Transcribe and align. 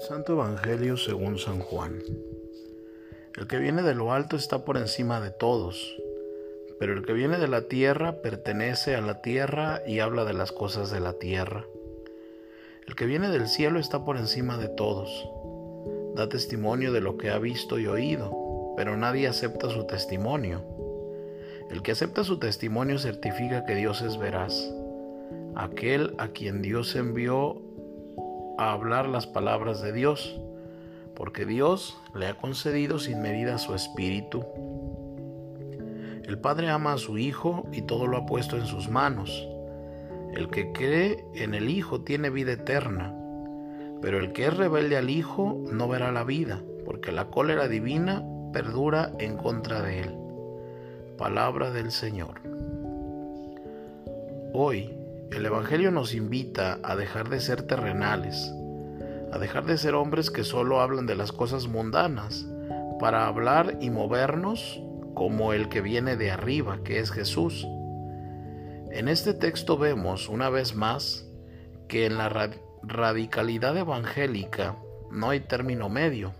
Santo 0.00 0.32
Evangelio 0.32 0.96
según 0.96 1.38
San 1.38 1.60
Juan. 1.60 2.02
El 3.36 3.46
que 3.46 3.58
viene 3.58 3.82
de 3.82 3.94
lo 3.94 4.12
alto 4.12 4.36
está 4.36 4.64
por 4.64 4.76
encima 4.76 5.20
de 5.20 5.30
todos, 5.30 5.96
pero 6.78 6.94
el 6.94 7.04
que 7.04 7.12
viene 7.12 7.38
de 7.38 7.48
la 7.48 7.68
tierra 7.68 8.20
pertenece 8.20 8.94
a 8.96 9.00
la 9.00 9.22
tierra 9.22 9.82
y 9.86 10.00
habla 10.00 10.24
de 10.24 10.34
las 10.34 10.52
cosas 10.52 10.90
de 10.90 11.00
la 11.00 11.14
tierra. 11.14 11.64
El 12.86 12.96
que 12.96 13.06
viene 13.06 13.30
del 13.30 13.48
cielo 13.48 13.78
está 13.78 14.04
por 14.04 14.16
encima 14.16 14.58
de 14.58 14.68
todos, 14.68 15.28
da 16.14 16.28
testimonio 16.28 16.92
de 16.92 17.00
lo 17.00 17.16
que 17.16 17.30
ha 17.30 17.38
visto 17.38 17.78
y 17.78 17.86
oído, 17.86 18.74
pero 18.76 18.96
nadie 18.96 19.28
acepta 19.28 19.70
su 19.70 19.86
testimonio. 19.86 20.62
El 21.70 21.82
que 21.82 21.92
acepta 21.92 22.24
su 22.24 22.38
testimonio 22.38 22.98
certifica 22.98 23.64
que 23.64 23.74
Dios 23.74 24.02
es 24.02 24.18
veraz. 24.18 24.54
Aquel 25.54 26.14
a 26.18 26.28
quien 26.28 26.62
Dios 26.62 26.94
envió 26.96 27.62
a 28.58 28.72
hablar 28.72 29.08
las 29.08 29.26
palabras 29.26 29.80
de 29.82 29.92
Dios, 29.92 30.38
porque 31.14 31.44
Dios 31.46 31.96
le 32.14 32.26
ha 32.26 32.34
concedido 32.34 32.98
sin 32.98 33.20
medida 33.20 33.58
su 33.58 33.74
espíritu. 33.74 34.44
El 36.24 36.38
Padre 36.38 36.70
ama 36.70 36.94
a 36.94 36.98
su 36.98 37.18
Hijo 37.18 37.66
y 37.72 37.82
todo 37.82 38.06
lo 38.06 38.16
ha 38.16 38.26
puesto 38.26 38.56
en 38.56 38.66
sus 38.66 38.88
manos. 38.88 39.46
El 40.32 40.48
que 40.48 40.72
cree 40.72 41.24
en 41.34 41.54
el 41.54 41.68
Hijo 41.68 42.00
tiene 42.00 42.30
vida 42.30 42.52
eterna, 42.52 43.14
pero 44.00 44.18
el 44.18 44.32
que 44.32 44.46
es 44.46 44.56
rebelde 44.56 44.96
al 44.96 45.10
Hijo 45.10 45.62
no 45.70 45.88
verá 45.88 46.12
la 46.12 46.24
vida, 46.24 46.62
porque 46.84 47.12
la 47.12 47.26
cólera 47.26 47.68
divina 47.68 48.24
perdura 48.52 49.12
en 49.18 49.36
contra 49.36 49.82
de 49.82 50.00
él. 50.00 50.14
Palabra 51.18 51.70
del 51.70 51.90
Señor. 51.90 52.40
Hoy 54.52 55.03
el 55.30 55.46
Evangelio 55.46 55.90
nos 55.90 56.14
invita 56.14 56.78
a 56.82 56.96
dejar 56.96 57.28
de 57.28 57.40
ser 57.40 57.62
terrenales, 57.62 58.52
a 59.32 59.38
dejar 59.38 59.64
de 59.64 59.78
ser 59.78 59.94
hombres 59.94 60.30
que 60.30 60.44
solo 60.44 60.80
hablan 60.80 61.06
de 61.06 61.16
las 61.16 61.32
cosas 61.32 61.66
mundanas, 61.66 62.46
para 63.00 63.26
hablar 63.26 63.78
y 63.80 63.90
movernos 63.90 64.80
como 65.14 65.52
el 65.52 65.68
que 65.68 65.80
viene 65.80 66.16
de 66.16 66.30
arriba, 66.30 66.78
que 66.84 67.00
es 67.00 67.10
Jesús. 67.10 67.66
En 68.90 69.08
este 69.08 69.34
texto 69.34 69.76
vemos 69.76 70.28
una 70.28 70.50
vez 70.50 70.74
más 70.74 71.26
que 71.88 72.06
en 72.06 72.16
la 72.16 72.50
radicalidad 72.82 73.76
evangélica 73.76 74.76
no 75.10 75.30
hay 75.30 75.40
término 75.40 75.88
medio. 75.88 76.32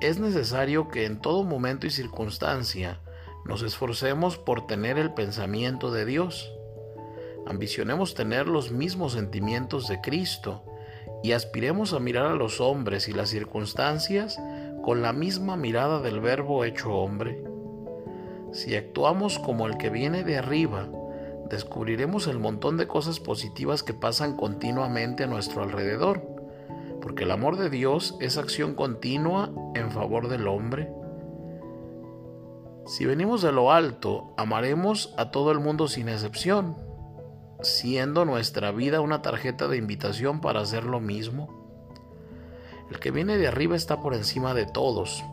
Es 0.00 0.18
necesario 0.18 0.88
que 0.88 1.04
en 1.04 1.20
todo 1.20 1.44
momento 1.44 1.86
y 1.86 1.90
circunstancia 1.90 3.00
nos 3.44 3.62
esforcemos 3.62 4.38
por 4.38 4.66
tener 4.66 4.98
el 4.98 5.14
pensamiento 5.14 5.90
de 5.90 6.04
Dios 6.04 6.52
ambicionemos 7.46 8.14
tener 8.14 8.46
los 8.46 8.70
mismos 8.70 9.12
sentimientos 9.12 9.88
de 9.88 10.00
Cristo 10.00 10.62
y 11.22 11.32
aspiremos 11.32 11.92
a 11.92 12.00
mirar 12.00 12.26
a 12.26 12.34
los 12.34 12.60
hombres 12.60 13.08
y 13.08 13.12
las 13.12 13.30
circunstancias 13.30 14.40
con 14.82 15.02
la 15.02 15.12
misma 15.12 15.56
mirada 15.56 16.00
del 16.00 16.20
Verbo 16.20 16.64
hecho 16.64 16.92
hombre. 16.92 17.42
Si 18.52 18.74
actuamos 18.74 19.38
como 19.38 19.66
el 19.66 19.78
que 19.78 19.90
viene 19.90 20.24
de 20.24 20.36
arriba, 20.36 20.88
descubriremos 21.48 22.26
el 22.26 22.38
montón 22.38 22.76
de 22.76 22.88
cosas 22.88 23.20
positivas 23.20 23.82
que 23.82 23.94
pasan 23.94 24.36
continuamente 24.36 25.24
a 25.24 25.28
nuestro 25.28 25.62
alrededor, 25.62 26.26
porque 27.00 27.24
el 27.24 27.30
amor 27.30 27.56
de 27.56 27.70
Dios 27.70 28.16
es 28.20 28.36
acción 28.36 28.74
continua 28.74 29.50
en 29.74 29.90
favor 29.90 30.28
del 30.28 30.48
hombre. 30.48 30.90
Si 32.86 33.06
venimos 33.06 33.42
de 33.42 33.52
lo 33.52 33.70
alto, 33.70 34.34
amaremos 34.36 35.14
a 35.16 35.30
todo 35.30 35.52
el 35.52 35.60
mundo 35.60 35.86
sin 35.86 36.08
excepción 36.08 36.91
siendo 37.62 38.24
nuestra 38.24 38.72
vida 38.72 39.00
una 39.00 39.22
tarjeta 39.22 39.68
de 39.68 39.76
invitación 39.76 40.40
para 40.40 40.60
hacer 40.60 40.84
lo 40.84 41.00
mismo. 41.00 41.62
El 42.90 42.98
que 42.98 43.10
viene 43.10 43.38
de 43.38 43.48
arriba 43.48 43.76
está 43.76 44.00
por 44.00 44.14
encima 44.14 44.54
de 44.54 44.66
todos. 44.66 45.24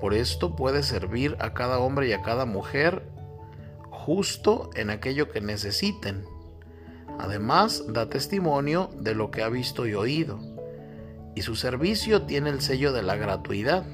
Por 0.00 0.14
esto 0.14 0.56
puede 0.56 0.82
servir 0.82 1.36
a 1.40 1.54
cada 1.54 1.78
hombre 1.78 2.08
y 2.08 2.12
a 2.12 2.22
cada 2.22 2.44
mujer 2.44 3.02
justo 3.90 4.70
en 4.74 4.90
aquello 4.90 5.30
que 5.30 5.40
necesiten. 5.40 6.24
Además, 7.18 7.84
da 7.88 8.08
testimonio 8.08 8.90
de 8.98 9.14
lo 9.14 9.30
que 9.30 9.42
ha 9.42 9.48
visto 9.48 9.86
y 9.86 9.94
oído. 9.94 10.38
Y 11.34 11.42
su 11.42 11.56
servicio 11.56 12.22
tiene 12.22 12.50
el 12.50 12.60
sello 12.60 12.92
de 12.92 13.02
la 13.02 13.16
gratuidad. 13.16 13.84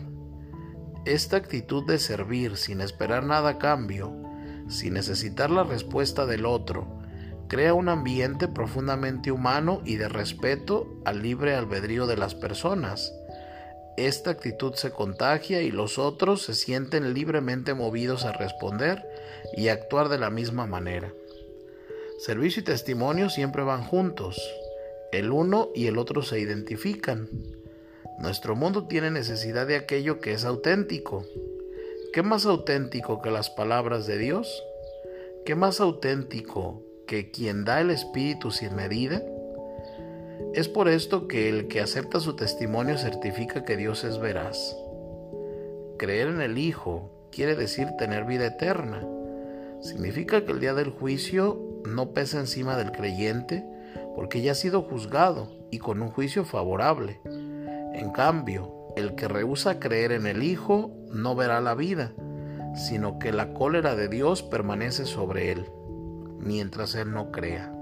Esta 1.05 1.37
actitud 1.37 1.87
de 1.87 1.99
servir 1.99 2.57
sin 2.57 2.81
esperar 2.81 3.25
nada 3.25 3.51
a 3.51 3.59
cambio 3.59 4.24
sin 4.69 4.95
necesitar 4.95 5.51
la 5.51 5.65
respuesta 5.65 6.27
del 6.27 6.47
otro, 6.47 6.87
crea 7.49 7.75
un 7.75 7.89
ambiente 7.89 8.49
profundamente 8.49 9.31
humano 9.31 9.83
y 9.85 9.97
de 9.97 10.09
respeto 10.09 10.89
al 11.05 11.23
libre 11.23 11.55
albedrío 11.55 12.07
de 12.07 12.17
las 12.17 12.35
personas. 12.35 13.13
Esta 13.97 14.31
actitud 14.31 14.75
se 14.75 14.91
contagia 14.91 15.63
y 15.63 15.71
los 15.71 15.99
otros 15.99 16.43
se 16.43 16.55
sienten 16.55 17.15
libremente 17.15 17.75
movidos 17.75 18.25
a 18.25 18.33
responder 18.33 19.07
y 19.57 19.69
actuar 19.69 20.09
de 20.09 20.19
la 20.19 20.31
misma 20.31 20.67
manera. 20.67 21.13
Servicio 22.19 22.61
y 22.61 22.65
testimonio 22.65 23.29
siempre 23.29 23.63
van 23.63 23.85
juntos. 23.85 24.41
El 25.13 25.31
uno 25.31 25.69
y 25.75 25.87
el 25.87 25.99
otro 25.99 26.23
se 26.23 26.41
identifican. 26.41 27.29
Nuestro 28.19 28.57
mundo 28.57 28.87
tiene 28.87 29.11
necesidad 29.11 29.67
de 29.67 29.77
aquello 29.77 30.19
que 30.19 30.33
es 30.33 30.45
auténtico, 30.45 31.25
¿Qué 32.15 32.23
más 32.23 32.47
auténtico 32.47 33.21
que 33.21 33.33
las 33.33 33.51
palabras 33.51 34.07
de 34.07 34.19
Dios? 34.19 34.63
¿Qué 35.45 35.57
más 35.57 35.81
auténtico 35.81 36.81
que 37.09 37.33
quien 37.33 37.65
da 37.65 37.81
el 37.81 37.91
Espíritu 37.91 38.53
sin 38.53 38.77
medida? 38.77 39.21
Es 40.55 40.69
por 40.69 40.87
esto 40.87 41.27
que 41.27 41.49
el 41.49 41.67
que 41.67 41.81
acepta 41.81 42.21
su 42.21 42.37
testimonio 42.37 42.99
certifica 42.99 43.65
que 43.65 43.77
Dios 43.77 44.05
es 44.05 44.21
veraz. 44.21 44.77
Creer 45.99 46.29
en 46.29 46.41
el 46.41 46.57
Hijo 46.57 47.11
quiere 47.33 47.57
decir 47.57 47.89
tener 47.99 48.27
vida 48.27 48.47
eterna. 48.47 49.05
Significa 49.81 50.45
que 50.45 50.53
el 50.53 50.61
día 50.61 50.75
del 50.75 50.91
juicio 50.91 51.61
no 51.85 52.13
pesa 52.13 52.39
encima 52.39 52.77
del 52.77 52.93
creyente 52.93 53.65
porque 54.15 54.41
ya 54.41 54.53
ha 54.53 54.55
sido 54.55 54.83
juzgado 54.83 55.49
y 55.73 55.81
con 55.81 56.01
un 56.01 56.11
juicio 56.11 56.45
favorable. 56.45 57.19
En 57.25 58.13
cambio, 58.13 58.84
el 58.97 59.15
que 59.15 59.29
rehúsa 59.29 59.81
creer 59.81 60.13
en 60.13 60.27
el 60.27 60.43
Hijo 60.43 60.93
no 61.13 61.35
verá 61.35 61.61
la 61.61 61.75
vida, 61.75 62.13
sino 62.75 63.19
que 63.19 63.33
la 63.33 63.53
cólera 63.53 63.95
de 63.95 64.09
Dios 64.09 64.43
permanece 64.43 65.05
sobre 65.05 65.53
él, 65.53 65.67
mientras 66.39 66.95
él 66.95 67.13
no 67.13 67.31
crea. 67.31 67.73